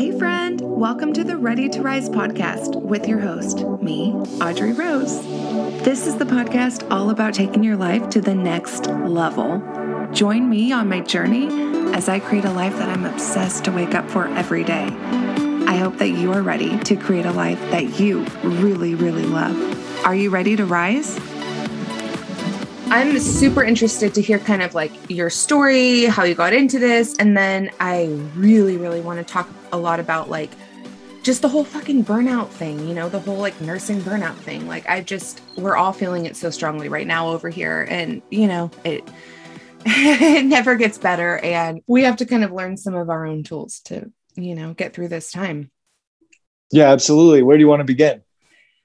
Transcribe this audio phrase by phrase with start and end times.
[0.00, 5.22] Hey, friend, welcome to the Ready to Rise podcast with your host, me, Audrey Rose.
[5.84, 9.62] This is the podcast all about taking your life to the next level.
[10.14, 11.48] Join me on my journey
[11.94, 14.84] as I create a life that I'm obsessed to wake up for every day.
[15.66, 19.54] I hope that you are ready to create a life that you really, really love.
[20.06, 21.20] Are you ready to rise?
[22.92, 27.16] I'm super interested to hear kind of like your story, how you got into this.
[27.18, 30.50] And then I really, really want to talk a lot about like
[31.22, 34.66] just the whole fucking burnout thing, you know, the whole like nursing burnout thing.
[34.66, 37.86] Like I just, we're all feeling it so strongly right now over here.
[37.88, 39.08] And, you know, it,
[39.86, 41.38] it never gets better.
[41.38, 44.74] And we have to kind of learn some of our own tools to, you know,
[44.74, 45.70] get through this time.
[46.72, 47.44] Yeah, absolutely.
[47.44, 48.22] Where do you want to begin?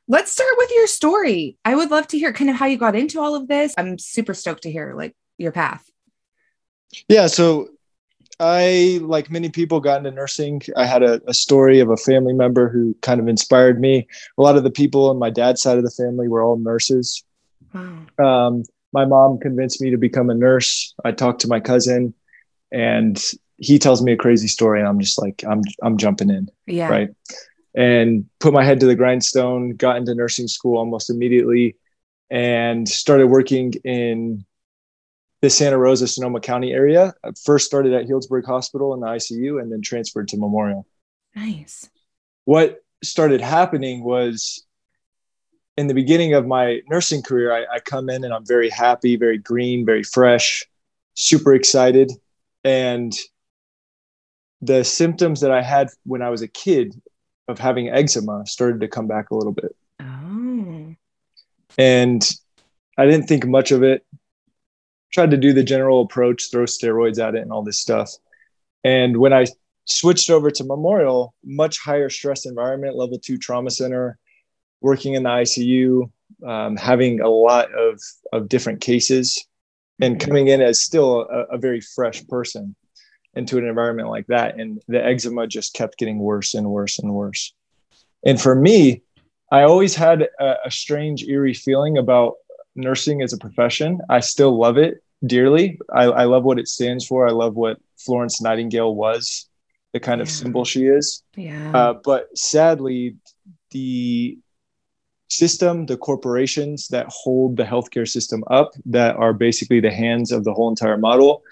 [0.08, 1.58] Let's start with your story.
[1.66, 3.74] I would love to hear kind of how you got into all of this.
[3.78, 5.90] I'm super stoked to hear like your path.
[7.08, 7.28] Yeah.
[7.28, 7.70] So
[8.40, 10.62] I, like many people, got into nursing.
[10.76, 14.08] I had a, a, story of a family member who kind of inspired me.
[14.38, 17.24] A lot of the people on my dad's side of the family were all nurses.
[17.74, 17.98] Wow.
[18.24, 20.94] Um, my mom convinced me to become a nurse.
[21.04, 22.14] I talked to my cousin,
[22.72, 23.22] and
[23.58, 26.50] he tells me a crazy story, and I'm just like, I'm I'm jumping in.
[26.66, 26.90] Yeah.
[26.90, 27.10] Right
[27.76, 31.76] and put my head to the grindstone, got into nursing school almost immediately,
[32.30, 34.46] and started working in
[35.42, 37.14] the Santa Rosa, Sonoma County area.
[37.24, 40.88] I first started at Healdsburg Hospital in the ICU and then transferred to Memorial.
[41.36, 41.90] Nice.
[42.46, 44.66] What started happening was
[45.78, 49.18] in the beginning of my nursing career, I, I come in and I'm very happy,
[49.18, 50.64] very green, very fresh,
[51.14, 52.12] super excited.
[52.64, 53.14] And
[54.62, 57.00] the symptoms that I had when I was a kid
[57.48, 59.76] of having eczema started to come back a little bit.
[60.00, 60.96] Oh.
[61.78, 62.30] And
[62.98, 64.06] I didn't think much of it.
[65.12, 68.12] Tried to do the general approach, throw steroids at it and all this stuff.
[68.84, 69.46] And when I
[69.86, 74.18] switched over to Memorial, much higher stress environment, level two trauma center,
[74.82, 76.12] working in the ICU,
[76.46, 78.02] um, having a lot of,
[78.34, 79.46] of different cases,
[80.02, 80.28] and mm-hmm.
[80.28, 82.76] coming in as still a, a very fresh person
[83.36, 87.14] into an environment like that and the eczema just kept getting worse and worse and
[87.14, 87.54] worse.
[88.26, 89.02] And for me
[89.52, 92.34] i always had a, a, strange eerie feeling about
[92.76, 94.00] nursing as a profession.
[94.10, 95.80] I still love it dearly.
[95.94, 97.28] I, I love what it stands for.
[97.28, 99.48] I love what florence nightingale was
[99.94, 101.24] the kind of symbol she is.
[101.36, 101.72] Yeah.
[101.74, 103.16] Uh, but sadly
[103.72, 104.38] the
[105.30, 110.44] system the corporations that hold the healthcare system up that are basically the hands of
[110.44, 111.44] the whole entire model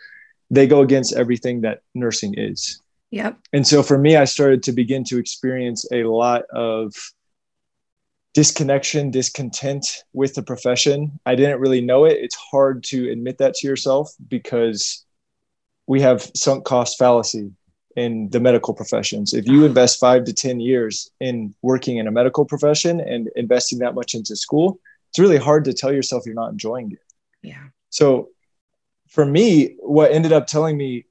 [0.54, 2.80] they go against everything that nursing is.
[3.12, 3.38] Yep.
[3.54, 6.94] And so for me, I started to begin to experience a lot of
[8.34, 11.20] disconnection, discontent with the profession.
[11.26, 12.18] I didn't really know it.
[12.20, 15.06] It's hard to admit that to yourself because
[15.86, 17.52] we have sunk cost fallacy
[17.96, 19.34] in the medical professions.
[19.34, 23.80] If you invest five to 10 years in working in a medical profession and investing
[23.80, 27.14] that much into school, it's really hard to tell yourself you're not enjoying it.
[27.44, 27.66] Yeah.
[27.92, 28.30] So
[29.14, 31.06] for me, what ended up telling me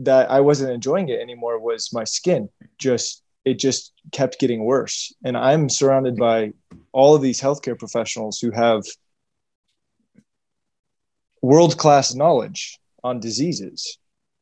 [0.00, 2.48] that I wasn't enjoying it anymore was my skin.
[2.78, 5.14] Just it just kept getting worse.
[5.24, 6.52] And I'm surrounded by
[6.92, 8.82] all of these healthcare professionals who have
[11.42, 13.98] world class knowledge on diseases,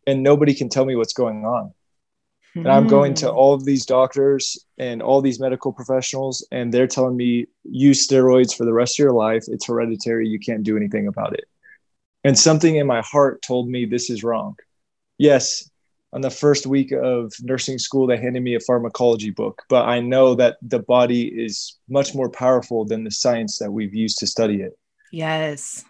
[0.07, 1.75] and nobody can tell me what's going on.
[2.55, 3.37] And I'm going to hmm.
[3.37, 8.57] all of these doctors and all these medical professionals, and they're telling me use steroids
[8.57, 9.45] for the rest of your life.
[9.49, 10.29] It's hereditary.
[10.29, 11.45] You can't do anything about it.
[12.25, 14.57] And something in my heart told me this is wrong.
[15.19, 15.69] Yes,
[16.13, 20.01] on the first week of nursing school, they handed me a pharmacology book, but I
[20.01, 24.27] know that the body is much more powerful than the science that we've used to
[24.27, 24.79] study it.
[25.11, 25.85] Yes.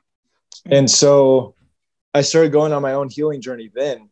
[0.66, 1.54] And so
[2.14, 4.10] I started going on my own healing journey then.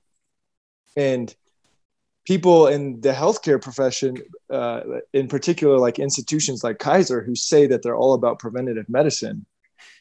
[0.96, 1.34] And
[2.26, 4.16] people in the healthcare profession,
[4.50, 4.80] uh,
[5.12, 9.46] in particular, like institutions like Kaiser, who say that they're all about preventative medicine,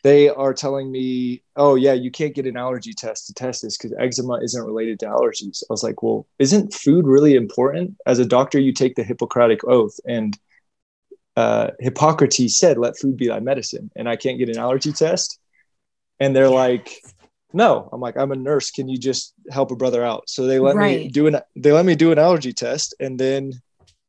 [0.04, 3.78] they are telling me, oh, yeah, you can't get an allergy test to test this
[3.78, 5.64] because eczema isn't related to allergies.
[5.70, 7.96] I was like, well, isn't food really important?
[8.06, 10.38] As a doctor, you take the Hippocratic oath, and
[11.36, 13.92] uh, Hippocrates said, let food be thy medicine.
[13.96, 15.40] And I can't get an allergy test.
[16.20, 17.02] And they're like,
[17.54, 20.60] no i'm like i'm a nurse can you just help a brother out so they
[20.60, 21.02] let right.
[21.02, 23.52] me do an they let me do an allergy test and then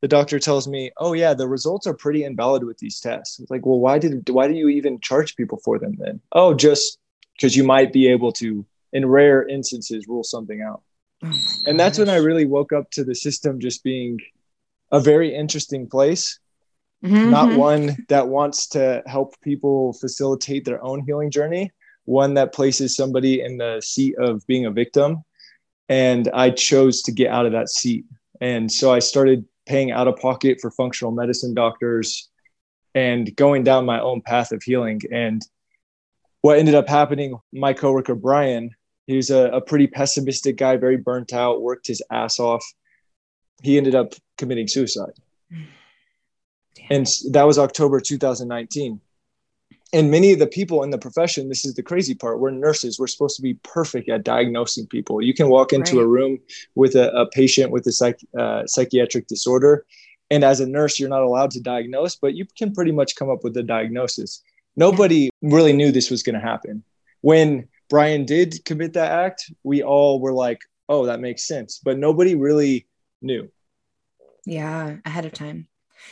[0.01, 3.51] the doctor tells me, "Oh yeah, the results are pretty invalid with these tests." It's
[3.51, 6.19] like, well, why did why do you even charge people for them then?
[6.31, 6.97] Oh, just
[7.35, 10.81] because you might be able to, in rare instances, rule something out.
[11.23, 11.33] Oh
[11.67, 14.19] and that's when I really woke up to the system just being
[14.91, 16.39] a very interesting place,
[17.03, 17.29] mm-hmm.
[17.29, 21.71] not one that wants to help people facilitate their own healing journey,
[22.05, 25.23] one that places somebody in the seat of being a victim.
[25.89, 28.05] And I chose to get out of that seat
[28.39, 32.29] And so I started paying out of pocket for functional medicine doctors
[32.93, 34.99] and going down my own path of healing.
[35.09, 35.41] And
[36.41, 38.71] what ended up happening, my coworker Brian,
[39.07, 42.65] he was a, a pretty pessimistic guy, very burnt out, worked his ass off.
[43.63, 45.13] He ended up committing suicide.
[46.75, 46.87] Damn.
[46.89, 48.99] And that was October 2019
[49.93, 52.99] and many of the people in the profession this is the crazy part we're nurses.
[52.99, 55.21] We're supposed to be perfect at diagnosing people.
[55.21, 56.03] You can walk into right.
[56.03, 56.39] a room
[56.75, 59.85] with a, a patient with a psych, uh, psychiatric disorder
[60.29, 63.29] and as a nurse you're not allowed to diagnose but you can pretty much come
[63.29, 64.41] up with a diagnosis.
[64.75, 65.49] Nobody yeah.
[65.53, 66.83] really knew this was going to happen.
[67.21, 71.97] When brian did commit that act we all were like oh that makes sense but
[71.97, 72.87] nobody really
[73.21, 73.51] knew.
[74.45, 75.67] Yeah ahead of time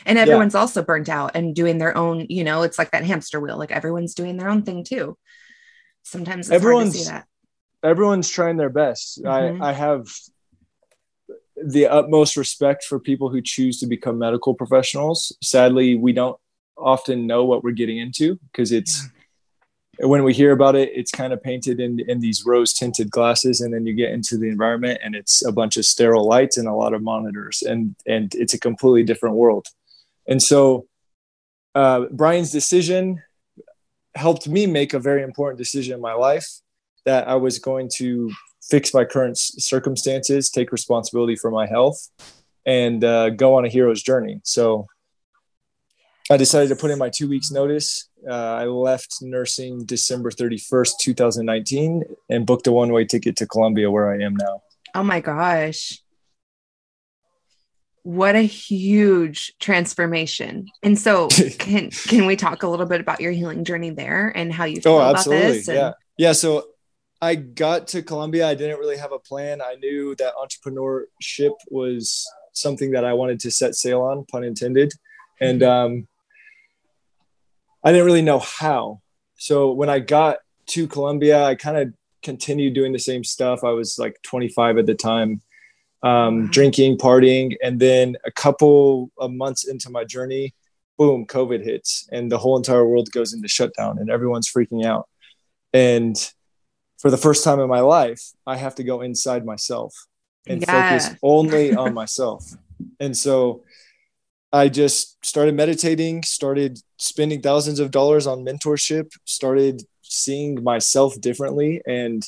[0.05, 0.59] and everyone's yeah.
[0.59, 3.71] also burnt out and doing their own you know it's like that hamster wheel like
[3.71, 5.17] everyone's doing their own thing too
[6.03, 7.09] sometimes everyone's
[7.83, 9.61] everyone's trying their best mm-hmm.
[9.61, 10.07] i i have
[11.61, 16.37] the utmost respect for people who choose to become medical professionals sadly we don't
[16.77, 19.05] often know what we're getting into because it's
[19.99, 20.05] yeah.
[20.05, 23.59] when we hear about it it's kind of painted in in these rose tinted glasses
[23.59, 26.67] and then you get into the environment and it's a bunch of sterile lights and
[26.67, 29.67] a lot of monitors and and it's a completely different world
[30.29, 30.87] and so
[31.75, 33.21] uh, Brian's decision
[34.15, 36.47] helped me make a very important decision in my life
[37.05, 38.31] that I was going to
[38.61, 42.09] fix my current circumstances, take responsibility for my health,
[42.65, 44.39] and uh, go on a hero's journey.
[44.43, 44.87] So
[46.29, 48.07] I decided to put in my two weeks notice.
[48.29, 53.89] Uh, I left nursing December 31st, 2019, and booked a one way ticket to Colombia,
[53.89, 54.61] where I am now.
[54.93, 56.03] Oh my gosh
[58.03, 60.67] what a huge transformation.
[60.83, 61.27] And so
[61.59, 64.81] can can we talk a little bit about your healing journey there and how you
[64.81, 65.45] feel oh, absolutely.
[65.45, 65.67] about this?
[65.67, 65.91] And- yeah.
[66.17, 66.31] Yeah.
[66.33, 66.65] So
[67.21, 68.47] I got to Colombia.
[68.47, 69.61] I didn't really have a plan.
[69.61, 74.93] I knew that entrepreneurship was something that I wanted to set sail on, pun intended.
[75.41, 75.69] And mm-hmm.
[75.69, 76.07] um,
[77.83, 79.01] I didn't really know how.
[79.35, 81.93] So when I got to Colombia, I kind of
[82.23, 83.63] continued doing the same stuff.
[83.63, 85.41] I was like 25 at the time
[86.03, 90.53] um, drinking, partying, and then a couple of months into my journey,
[90.97, 95.07] boom, COVID hits, and the whole entire world goes into shutdown, and everyone's freaking out.
[95.73, 96.15] And
[96.99, 99.93] for the first time in my life, I have to go inside myself
[100.47, 100.99] and yeah.
[100.99, 102.53] focus only on myself.
[102.99, 103.63] And so
[104.51, 111.81] I just started meditating, started spending thousands of dollars on mentorship, started seeing myself differently.
[111.85, 112.23] And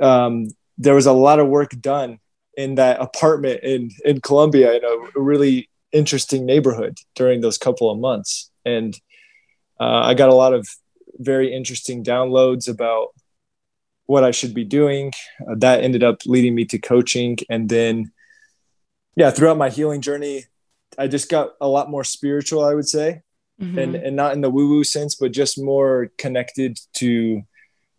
[0.00, 0.48] um,
[0.78, 2.20] there was a lot of work done
[2.56, 7.98] in that apartment in in Colombia in a really interesting neighborhood during those couple of
[7.98, 8.98] months, and
[9.80, 10.66] uh, I got a lot of
[11.18, 13.08] very interesting downloads about
[14.06, 15.12] what I should be doing.
[15.40, 18.12] Uh, that ended up leading me to coaching, and then
[19.16, 20.44] yeah, throughout my healing journey,
[20.98, 22.64] I just got a lot more spiritual.
[22.64, 23.22] I would say,
[23.60, 23.78] mm-hmm.
[23.78, 27.42] and and not in the woo woo sense, but just more connected to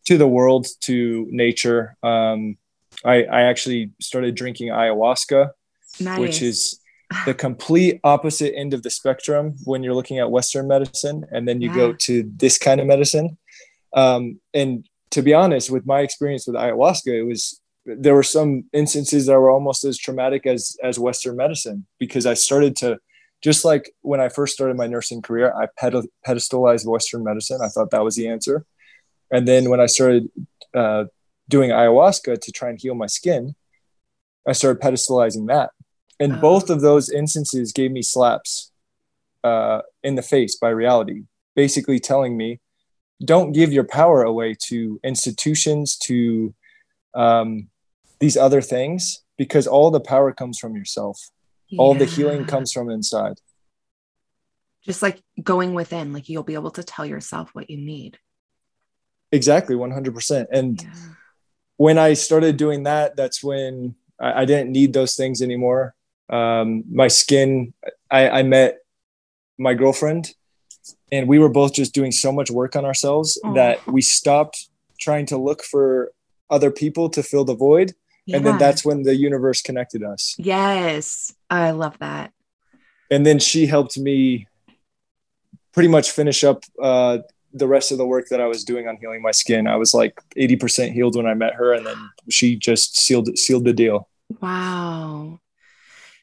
[0.06, 1.98] to the world, to nature.
[2.04, 2.58] Um,
[3.06, 5.52] I, I actually started drinking ayahuasca,
[6.00, 6.20] nice.
[6.20, 6.80] which is
[7.26, 11.62] the complete opposite end of the spectrum when you're looking at Western medicine, and then
[11.62, 11.76] you yeah.
[11.76, 13.38] go to this kind of medicine.
[13.94, 18.66] Um, and to be honest, with my experience with ayahuasca, it was there were some
[18.74, 23.00] instances that were almost as traumatic as as Western medicine because I started to
[23.42, 27.60] just like when I first started my nursing career, I pedestalized Western medicine.
[27.62, 28.66] I thought that was the answer,
[29.32, 30.30] and then when I started
[30.74, 31.06] uh,
[31.48, 33.56] doing ayahuasca to try and heal my skin,
[34.48, 35.72] I started pedestalizing that.
[36.20, 36.42] And oh.
[36.42, 38.72] both of those instances gave me slaps
[39.44, 41.24] uh, in the face by reality,
[41.56, 42.60] basically telling me,
[43.24, 46.54] don't give your power away to institutions, to
[47.14, 47.70] um,
[48.20, 51.20] these other things, because all the power comes from yourself.
[51.70, 51.82] Yeah.
[51.82, 53.40] All the healing comes from inside.
[54.84, 58.20] Just like going within, like you'll be able to tell yourself what you need.
[59.32, 60.46] Exactly, 100%.
[60.52, 60.90] And yeah
[61.78, 65.96] when I started doing that, that's when I, I didn't need those things anymore.
[66.30, 67.74] Um, my skin,
[68.10, 68.80] I, I, met
[69.60, 70.34] my girlfriend,
[71.12, 73.54] and we were both just doing so much work on ourselves oh.
[73.54, 76.12] that we stopped trying to look for
[76.50, 77.94] other people to fill the void.
[78.26, 78.38] Yeah.
[78.38, 80.36] And then that's when the universe connected us.
[80.40, 81.32] Yes.
[81.50, 82.32] I love that.
[83.12, 84.48] And then she helped me
[85.74, 87.20] pretty much finish up uh,
[87.56, 89.66] the rest of the work that I was doing on healing my skin.
[89.66, 91.98] I was like 80% healed when I met her and then
[92.30, 94.10] she just sealed sealed the deal.
[94.42, 95.40] Wow.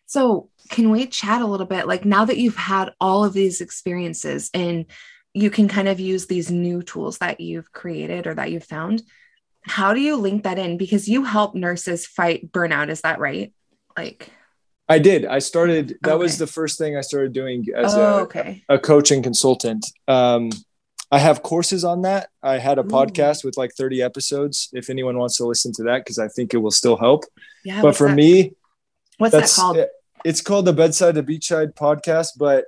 [0.07, 3.61] So, can we chat a little bit like now that you've had all of these
[3.61, 4.87] experiences and
[5.35, 9.03] you can kind of use these new tools that you've created or that you've found,
[9.63, 13.53] how do you link that in because you help nurses fight burnout, is that right?
[13.97, 14.31] Like
[14.89, 15.25] I did.
[15.25, 15.97] I started.
[16.03, 16.23] That Okay.
[16.23, 18.63] was the first thing I started doing as oh, a, okay.
[18.69, 19.87] a coach and consultant.
[20.07, 20.51] Um,
[21.13, 22.31] I have courses on that.
[22.43, 24.71] I had a podcast with like 30 episodes.
[24.73, 27.25] If anyone wants to listen to that, because I think it will still help.
[27.65, 27.83] Yeah.
[27.83, 28.55] but for that- me,
[29.19, 29.79] what's that called?
[30.25, 32.29] it's called the Bedside to Beachside podcast.
[32.39, 32.65] But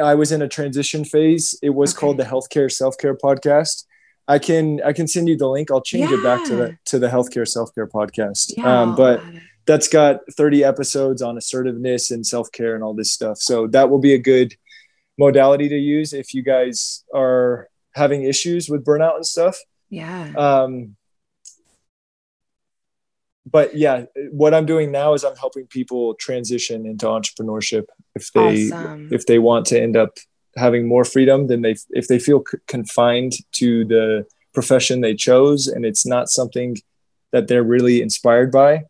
[0.00, 1.58] I was in a transition phase.
[1.62, 2.00] It was Okay.
[2.00, 3.84] called the Healthcare Self Care Podcast.
[4.28, 5.70] I can I can send you the link.
[5.70, 8.52] I'll change it back to the to the Healthcare Self Care Podcast.
[8.56, 9.22] Yeah, um, but
[9.64, 13.98] that's got 30 episodes on assertiveness and self-care and all this stuff so that will
[13.98, 14.54] be a good
[15.18, 17.68] modality to use if you guys are
[17.98, 19.58] having issues with burnout and stuff
[19.90, 20.32] yeah.
[20.36, 20.96] um,
[23.50, 28.70] but yeah what i'm doing now is i'm helping people transition into entrepreneurship if they
[28.70, 29.08] awesome.
[29.12, 30.18] if they want to end up
[30.56, 35.66] having more freedom than they if they feel c- confined to the profession they chose
[35.66, 36.76] and it's not something
[37.32, 38.82] that they're really inspired by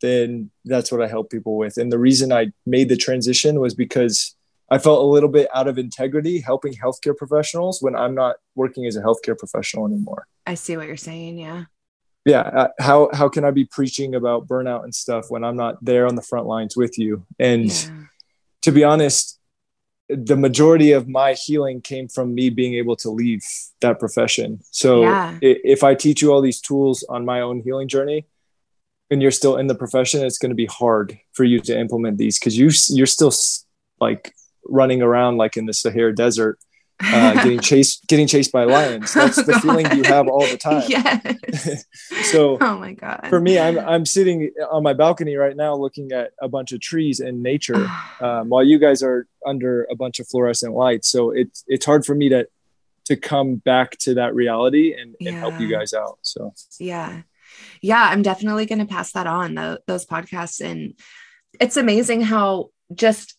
[0.00, 3.74] then that's what i help people with and the reason i made the transition was
[3.74, 4.34] because
[4.74, 8.82] i felt a little bit out of integrity helping healthcare professionals when i'm not working
[8.86, 11.34] as a healthcare professional anymore I see what you're saying.
[11.46, 11.60] Yeah.
[12.32, 15.74] yeah uh, how how can i be preaching about burnout and stuff when i'm not
[15.90, 18.04] there on the front lines with you and Yeah.
[18.66, 19.24] to be honest,
[20.30, 23.42] the majority of my healing came from me being able to leave
[23.84, 24.48] that profession.
[24.82, 25.38] So Yeah.
[25.40, 28.20] if I teach you all these tools on my own healing journey
[29.10, 32.14] and you're still in the profession, it's going to be hard for you to implement
[32.22, 33.32] these because you you're still
[34.06, 34.22] like
[34.66, 36.58] running around like in the Sahara Desert,
[37.02, 39.12] uh, getting chased getting chased by lions.
[39.12, 40.84] That's the Oh, feeling you have all the time.
[40.88, 41.84] Yes.
[42.30, 43.26] So oh my god.
[43.28, 46.80] for me, I'm I'm sitting on my balcony right now looking at a bunch of
[46.80, 47.86] trees and nature
[48.20, 51.08] um, while you guys are under a bunch of fluorescent lights.
[51.08, 52.48] So it's it's hard for me to
[53.06, 56.18] to come back to that reality and, and help you guys out.
[56.22, 57.22] So yeah
[57.80, 60.94] yeah i'm definitely going to pass that on tho- those podcasts and
[61.60, 63.36] it's amazing how just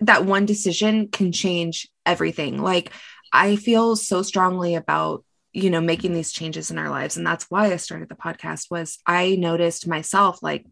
[0.00, 2.60] that one decision can change everything.
[2.62, 2.92] Like
[3.32, 7.16] i feel so strongly about you know making these changes in our lives.
[7.16, 10.64] And that's why i started the podcast was i noticed myself like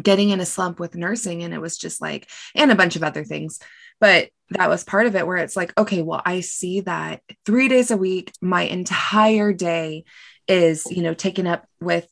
[0.00, 3.04] getting in a slump with nursing and it was just like and a bunch of
[3.04, 3.60] other things.
[4.00, 7.68] But that was part of it where it's like okay well i see that 3
[7.68, 10.04] days a week my entire day
[10.46, 12.06] is you know taken up with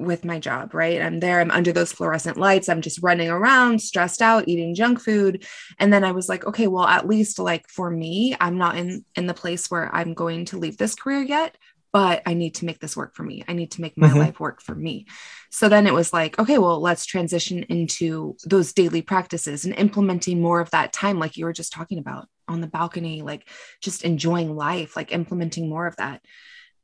[0.00, 1.00] with my job right?
[1.00, 5.00] I'm there i'm under those fluorescent lights i'm just running around stressed out eating junk
[5.00, 5.44] food.
[5.78, 9.04] And then i was like okay well at least like for me i'm not in
[9.16, 11.56] in the place where i'm going to leave this career yet
[11.92, 13.42] but i need to make this work for me.
[13.48, 14.18] I need to make my Mhm.
[14.18, 15.06] life work for me.
[15.50, 20.40] So then it was like okay well let's transition into those daily practices and implementing
[20.40, 23.48] more of that time like you were just talking about on the balcony like
[23.80, 26.20] just enjoying life like implementing more of that.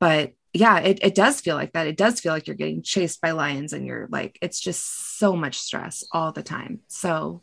[0.00, 1.86] But yeah it, it does feel like that.
[1.86, 5.36] It does feel like you're getting chased by lions and you're like it's just so
[5.36, 6.80] much stress all the time.
[6.88, 7.42] So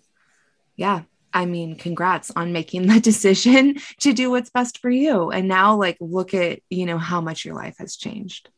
[0.76, 1.04] yeah
[1.36, 5.32] i mean congrats on making the decision to do what's best for you.
[5.32, 8.50] And now like look at you know how much your life has changed.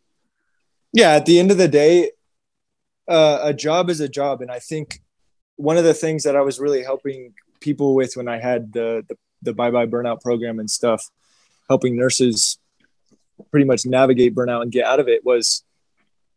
[0.96, 2.12] Yeah, at the end of the day,
[3.10, 5.02] uh, a job is a job, and I think
[5.58, 9.04] one of the things that I was really helping people with when I had the
[9.08, 11.10] the, the bye bye burnout program and stuff,
[11.68, 12.58] helping nurses
[13.52, 15.64] pretty much navigate burnout and get out of it was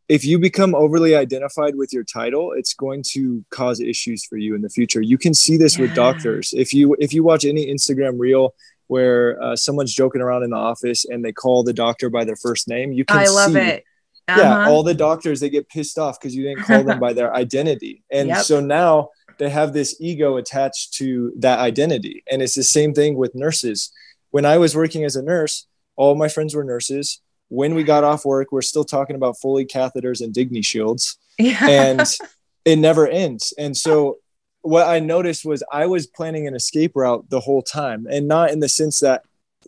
[0.09, 4.55] if you become overly identified with your title it's going to cause issues for you
[4.55, 5.01] in the future.
[5.03, 6.53] You can see this with doctors.
[6.57, 8.55] If you if you watch any instagram reel
[8.89, 12.37] where uh, someone's joking around in the office and they call the doctor by their
[12.37, 13.85] first name you can i love see it.
[14.29, 14.71] Yeah Uh-huh.
[14.71, 18.03] all the doctors they get pissed off because you didn't call them by their identity.
[18.11, 18.43] And Yep.
[18.45, 22.25] so now they have this ego attached to that identity.
[22.31, 23.93] And it's the same thing with nurses.
[24.31, 25.67] When i was working as a nurse
[25.99, 29.67] all my friends were nurses when we got off work we're still talking about foley
[29.67, 31.69] catheters and DigniShields yeah.
[31.69, 32.01] and
[32.65, 34.19] it never ends and so
[34.63, 38.51] what i noticed was i was planning an escape route the whole time and not
[38.51, 39.23] in the sense that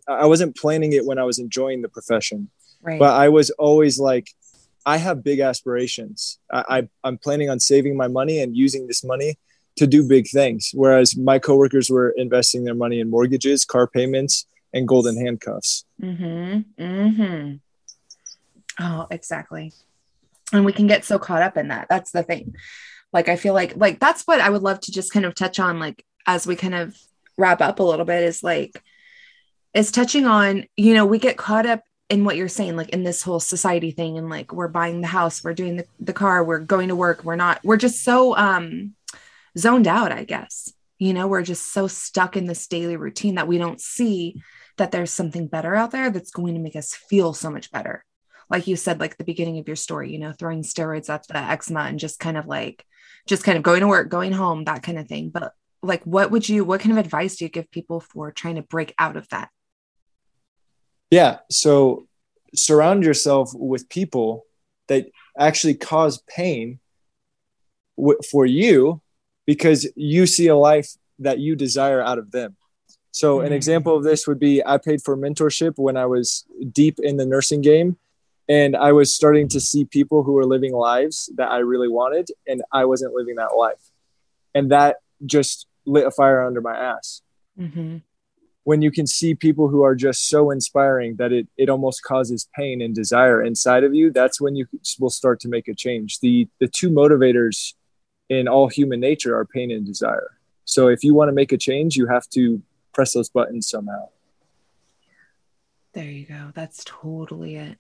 [0.09, 2.49] i wasn't planning it when i was enjoying the profession
[2.83, 4.31] right but I was always like,
[4.87, 6.39] I have big aspirations.
[6.51, 9.39] I, I I'm planning on saving my money and using this money
[9.77, 10.71] to do big things.
[10.75, 15.85] Whereas my coworkers were investing their money in mortgages, car payments, and golden handcuffs.
[16.01, 16.83] Mm-hmm.
[16.83, 17.57] Mm-hmm.
[18.79, 19.73] Oh, exactly.
[20.53, 21.87] And we can get so caught up in that.
[21.89, 22.55] That's the thing.
[23.13, 25.59] Like I feel like like that's what I would love to just kind of touch
[25.59, 26.97] on, like as we kind of
[27.37, 28.83] wrap up a little bit, is like
[29.75, 33.05] is touching on, you know, we get caught up in what you're saying, like in
[33.05, 36.43] this whole society thing, and like we're buying the house, we're doing the, the car,
[36.45, 38.95] we're going to work, we're not, we're just so um
[39.57, 40.73] zoned out, I guess.
[41.01, 44.43] You know, we're just so stuck in this daily routine that we don't see
[44.77, 48.05] that there's something better out there that's going to make us feel so much better.
[48.51, 51.39] Like you said, like the beginning of your story, you know, throwing steroids at the
[51.39, 52.85] eczema and just kind of like
[53.27, 55.31] just kind of going to work, going home, that kind of thing.
[55.31, 58.57] But like, what would you, what kind of advice do you give people for trying
[58.57, 59.49] to break out of that?
[61.11, 61.39] Yeah.
[61.51, 62.09] So
[62.55, 64.45] surround yourself with people
[64.89, 65.07] that
[65.39, 66.79] actually cause pain
[68.31, 69.01] for you
[69.51, 72.55] because you see a life that you desire out of them.
[73.11, 73.47] So, mm-hmm.
[73.47, 77.17] an example of this would be I paid for mentorship when I was deep in
[77.17, 77.97] the nursing game.
[78.49, 82.29] And I was starting to see people who were living lives that I really wanted,
[82.47, 83.83] and I wasn't living that life.
[84.55, 87.23] And that just lit a fire under my ass.
[87.59, 87.97] Mm-hmm.
[88.63, 92.49] When you can see people who are just so inspiring that it, it almost causes
[92.55, 94.67] pain and desire inside of you, that's when you
[95.01, 96.21] will start to make a change.
[96.21, 97.75] The, the two motivators
[98.31, 100.39] in all human nature are pain and desire.
[100.65, 102.63] So if you want to make a change, you have to
[102.95, 104.09] press those buttons somehow.
[105.93, 106.53] There you go.
[106.55, 107.77] That's totally it.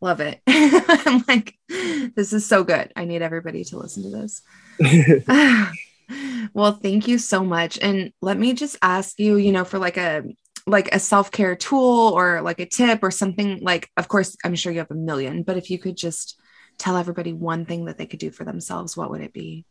[0.00, 0.40] Love it.
[0.46, 2.92] I'm like, this is so good.
[2.94, 4.42] I need everybody to listen to this.
[6.54, 7.78] well, thank you so much.
[7.82, 10.22] And let me just ask you, you know, for like a
[10.66, 14.70] like a self-care tool or like a tip or something like of course I'm sure
[14.70, 16.37] you have a million, but if you could just
[16.78, 19.64] tell everybody one thing that they could do for themselves, what would it be?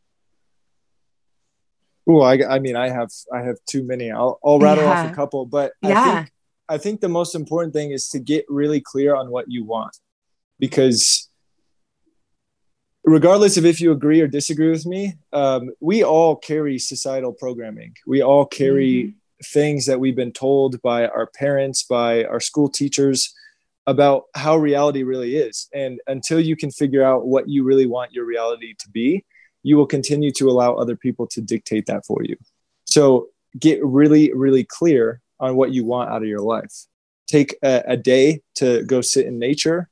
[2.09, 4.11] Oh, I, I mean, I have, I have too many.
[4.11, 5.03] I'll, I'll rattle yeah.
[5.05, 6.01] off a couple, but yeah.
[6.01, 6.31] I think,
[6.69, 9.97] I think the most important thing is to get really clear on what you want,
[10.59, 11.29] because
[13.03, 17.93] regardless of if you agree or disagree with me, um, we all carry societal programming.
[18.05, 19.11] We all carry mm-hmm.
[19.45, 23.33] things that we've been told by our parents, by our school teachers
[23.87, 25.69] about how reality really is.
[25.73, 29.25] And until you can figure out what you really want your reality to be,
[29.63, 32.35] you will continue to allow other people to dictate that for you.
[32.85, 36.73] So get really, really clear on what you want out of your life.
[37.27, 39.89] Take a, a day to go sit in nature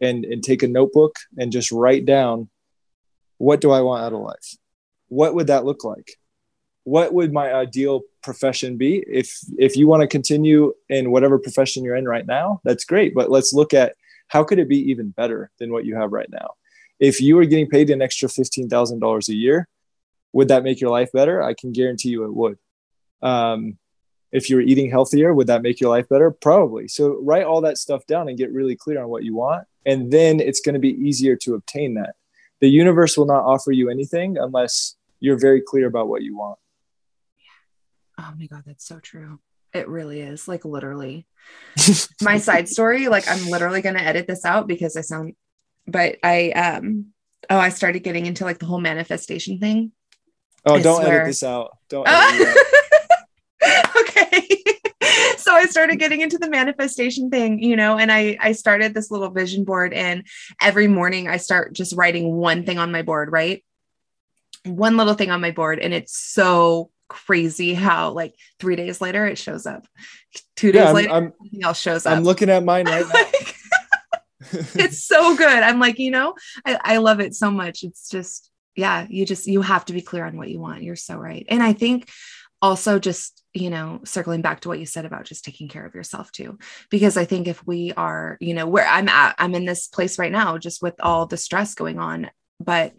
[0.00, 2.48] and, and take a notebook and just write down
[3.38, 4.56] what do I want out of life?
[5.08, 6.12] What would that look like?
[6.84, 9.02] What would my ideal profession be?
[9.08, 13.14] If if you want to continue in whatever profession you're in right now, that's great.
[13.14, 13.94] But let's look at
[14.28, 16.48] how could it be even better than what you have right now?
[16.98, 19.68] if you were getting paid an extra $15,000 a year,
[20.32, 21.42] would that make your life better?
[21.42, 22.58] I can guarantee you it would.
[23.22, 23.78] Um,
[24.32, 26.30] if you're eating healthier, would that make your life better?
[26.30, 26.88] Probably.
[26.88, 29.66] So write all that stuff down and get really clear on what you want.
[29.84, 32.16] And then it's going to be easier to obtain that.
[32.60, 36.58] The universe will not offer you anything unless you're very clear about what you want.
[38.18, 39.40] Oh my God, that's so true.
[39.72, 41.26] It really is like literally
[42.22, 43.08] my side story.
[43.08, 45.34] Like, I'm literally going to edit this out because I sound
[45.86, 47.06] but I um
[47.48, 49.92] oh I started getting into like the whole manifestation thing.
[50.64, 51.20] Oh, I don't swear.
[51.20, 51.70] edit this out.
[51.88, 52.08] Don't.
[54.00, 54.48] okay.
[55.36, 59.10] so I started getting into the manifestation thing, you know, and I I started this
[59.10, 60.26] little vision board and
[60.60, 63.64] every morning I start just writing one thing on my board, right?
[64.64, 69.26] One little thing on my board and it's so crazy how like 3 days later
[69.26, 69.86] it shows up.
[70.56, 72.16] 2 days yeah, I'm, later I'm, something else shows up.
[72.16, 73.22] I'm looking at mine right now.
[74.74, 75.62] it's so good.
[75.62, 77.82] I'm like, you know, I, I love it so much.
[77.82, 80.82] It's just, yeah, you just, you have to be clear on what you want.
[80.82, 81.46] You're so right.
[81.48, 82.10] And I think
[82.62, 85.94] also just, you know, circling back to what you said about just taking care of
[85.94, 86.58] yourself too,
[86.90, 90.18] because I think if we are, you know, where I'm at, I'm in this place
[90.18, 92.94] right now, just with all the stress going on, but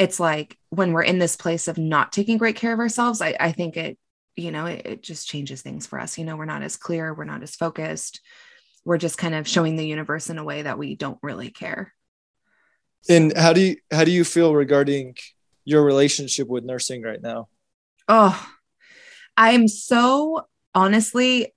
[0.00, 3.36] it's like when we're in this place of not taking great care of ourselves, I,
[3.38, 3.98] I think it,
[4.34, 6.18] you know, it, it just changes things for us.
[6.18, 8.20] You know, we're not as clear, we're not as focused
[8.84, 11.92] we're just kind of showing the universe in a way that we don't really care.
[13.08, 15.16] And how do you how do you feel regarding
[15.64, 17.48] your relationship with nursing right now?
[18.08, 18.50] Oh,
[19.36, 21.54] I'm so honestly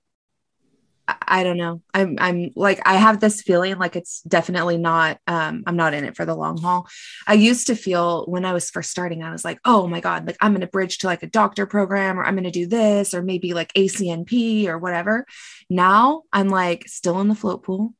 [1.06, 1.82] I don't know.
[1.92, 6.04] I'm I'm like I have this feeling like it's definitely not um I'm not in
[6.04, 6.88] it for the long haul.
[7.26, 10.26] I used to feel when I was first starting I was like, "Oh my god,
[10.26, 12.66] like I'm going to bridge to like a doctor program or I'm going to do
[12.66, 15.26] this or maybe like ACNP or whatever."
[15.68, 17.94] Now, I'm like still in the float pool.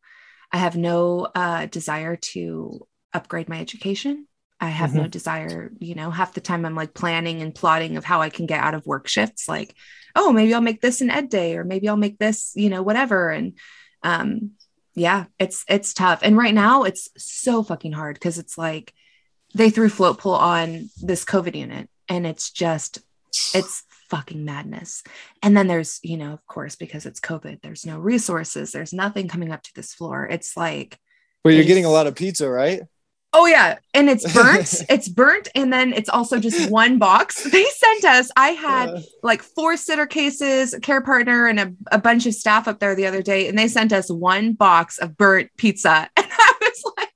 [0.50, 4.26] I have no uh desire to upgrade my education.
[4.60, 5.00] I have mm-hmm.
[5.00, 8.30] no desire, you know, half the time I'm like planning and plotting of how I
[8.30, 9.74] can get out of work shifts like
[10.14, 12.82] oh, maybe I'll make this an ed day or maybe I'll make this, you know,
[12.82, 13.30] whatever.
[13.30, 13.58] And
[14.02, 14.52] um,
[14.94, 16.20] yeah, it's it's tough.
[16.22, 18.92] And right now it's so fucking hard because it's like
[19.54, 22.98] they threw float pool on this COVID unit and it's just
[23.54, 25.02] it's fucking madness.
[25.42, 29.28] And then there's, you know, of course, because it's COVID, there's no resources, there's nothing
[29.28, 30.26] coming up to this floor.
[30.26, 30.98] It's like
[31.44, 32.82] well, you're getting a lot of pizza, right?
[33.36, 34.84] Oh yeah, and it's burnt.
[34.88, 37.44] it's burnt, and then it's also just one box.
[37.50, 38.30] They sent us.
[38.36, 42.34] I had uh, like four sitter cases, a care partner, and a, a bunch of
[42.34, 46.08] staff up there the other day, and they sent us one box of burnt pizza,
[46.16, 47.10] and I was like,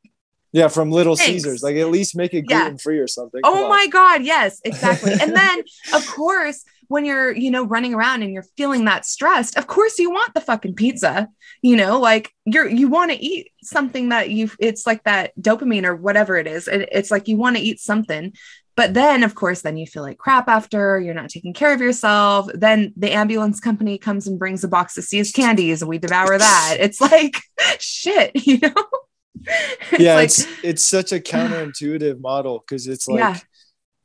[0.52, 1.44] Yeah, from Little Thanks.
[1.44, 1.62] Caesars.
[1.62, 3.40] Like at least make it gluten free or something.
[3.42, 3.70] Come Oh on.
[3.70, 4.24] my God.
[4.24, 5.12] Yes, exactly.
[5.12, 5.62] and then,
[5.94, 9.98] of course, when you're, you know, running around and you're feeling that stressed, of course
[9.98, 11.28] you want the fucking pizza,
[11.62, 15.84] you know, like you're, you want to eat something that you, it's like that dopamine
[15.84, 16.66] or whatever it is.
[16.66, 18.32] It, it's like you want to eat something.
[18.74, 21.80] But then, of course, then you feel like crap after you're not taking care of
[21.80, 22.48] yourself.
[22.54, 26.38] Then the ambulance company comes and brings a box of See's candies and we devour
[26.38, 26.76] that.
[26.80, 27.38] It's like
[27.80, 28.72] shit, you know?
[29.92, 33.38] It's yeah, like- it's it's such a counterintuitive model because it's like Yeah.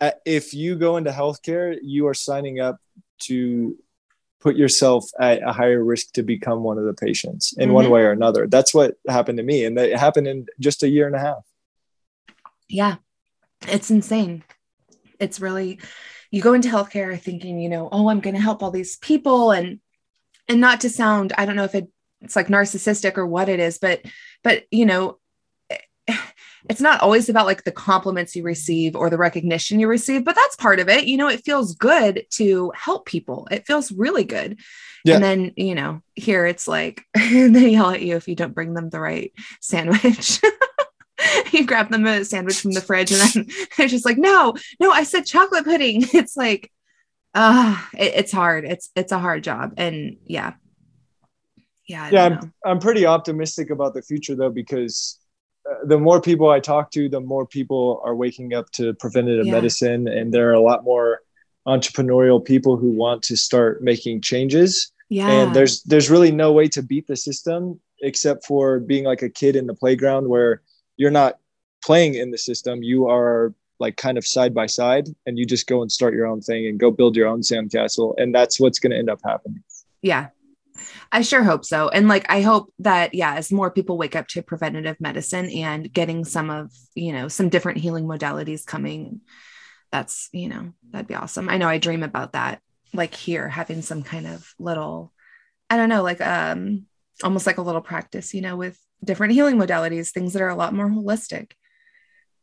[0.03, 2.77] Uh, if you go into healthcare, you are signing up
[3.19, 3.77] to
[4.41, 7.91] put yourself at a higher risk to become one of the patients in one Mhm.
[7.91, 8.45] way or another.
[8.45, 11.45] That's what happened to me, and that happened in just a year and a half.
[12.67, 12.95] Yeah,
[13.65, 14.43] it's insane.
[15.19, 15.79] It's really,
[16.31, 19.51] you go into healthcare thinking, you know, oh, I'm going to help all these people,
[19.51, 19.79] and
[20.49, 21.87] and not to sound, I don't know if it,
[22.19, 24.01] it's like narcissistic or what it is, but
[24.43, 25.19] but you know,
[26.69, 30.35] it's not always about like the compliments you receive or the recognition you receive, but
[30.35, 31.05] that's part of it.
[31.05, 33.47] You know, it feels good to help people.
[33.51, 34.59] It feels really good.
[35.03, 35.15] Yeah.
[35.15, 38.73] And then, you know, here it's like they yell at you if you don't bring
[38.73, 40.39] them the right sandwich.
[41.51, 43.47] you grab them a sandwich from the fridge and then
[43.77, 46.05] they're just like, no, no, I said chocolate pudding.
[46.13, 46.71] It's like,
[47.35, 48.65] ah, it, it's hard.
[48.65, 49.73] It's it's a hard job.
[49.77, 50.53] And yeah.
[51.87, 52.03] Yeah.
[52.05, 52.41] I Yeah, know.
[52.65, 55.22] I'm pretty optimistic about the future though because uh,
[55.69, 59.45] Uh, the more people I talk to, the more people are waking up to preventative
[59.47, 59.53] Yeah.
[59.53, 61.19] medicine, and there are a lot more
[61.67, 64.91] entrepreneurial people who want to start making changes.
[65.09, 65.29] Yeah.
[65.29, 69.29] and there's there's really no way to beat the system except for being like a
[69.29, 70.61] kid in the playground where
[70.97, 71.37] you're not
[71.85, 75.67] playing in the system you are like kind of side by side and you just
[75.67, 78.79] go and start your own thing and go build your own sandcastle and that's what's
[78.79, 79.61] going to end up happening
[80.01, 80.29] Yeah.
[81.11, 81.89] I sure hope so.
[81.89, 85.91] And like, I hope that, yeah, as more people wake up to preventative medicine and
[85.91, 89.21] getting some of, you know, some different healing modalities coming,
[89.91, 91.49] that's, you know, that'd be awesome.
[91.49, 92.61] I know I dream about that,
[92.93, 95.13] like here, having some kind of little,
[95.69, 96.85] I don't know, like, um,
[97.23, 100.55] almost like a little practice, you know, with different healing modalities, things that are a
[100.55, 101.51] lot more holistic.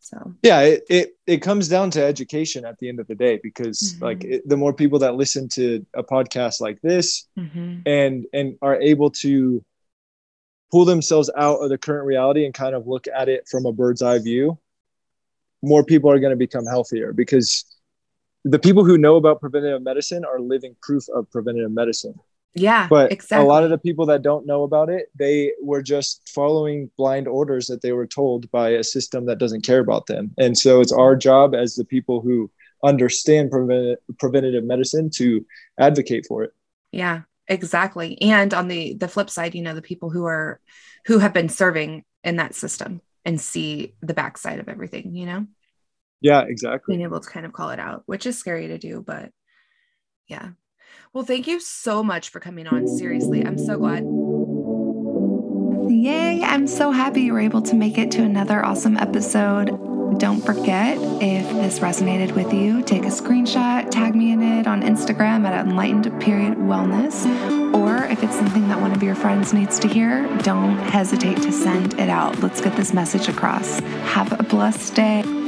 [0.03, 3.39] So, yeah it, it it comes down to education at the end of the day
[3.43, 4.01] because Mhm.
[4.03, 7.83] like it, the more people that listen to a podcast like this mhm.
[7.87, 9.63] and and are able to
[10.73, 13.73] pull themselves out of the current reality and kind of look at it from a
[13.73, 14.59] bird's eye view
[15.63, 17.65] more people are going to become healthier because
[18.45, 22.15] the people who know about preventative medicine are living proof of preventative medicine
[22.55, 23.45] yeah, but exactly.
[23.45, 27.29] a lot of the people that don't know about it they were just following blind
[27.29, 30.81] orders that they were told by a system that doesn't care about them and so
[30.81, 32.51] it's our job as the people who
[32.83, 35.45] understand prevent- preventative medicine to
[35.79, 36.53] advocate for it
[36.93, 38.21] Yeah, exactly.
[38.23, 40.61] And on the the flip side, you know, the people who are
[41.07, 45.47] who have been serving in that system and see the backside of everything, you know,
[46.21, 49.03] yeah exactly being able to kind of call it out, which is scary to do,
[49.07, 49.31] but
[50.27, 50.51] yeah.
[51.13, 52.87] Well, thank you so much for coming on.
[52.87, 54.05] Seriously, I'm so glad.
[55.91, 56.45] Yay!
[56.45, 59.71] I'm so happy you were able to make it to another awesome episode.
[60.21, 64.83] Don't forget, if this resonated with you, take a screenshot, tag me in it on
[64.83, 67.27] Instagram at enlightened period wellness.
[67.75, 71.51] Or if it's something that one of your friends needs to hear, don't hesitate to
[71.51, 72.39] send it out.
[72.39, 73.81] Let's get this message across.
[73.81, 75.40] Have a blessed day.